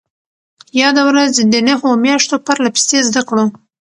[0.81, 3.45] ياده ورځ د نهو مياشتو پرلهپسې زدهکړو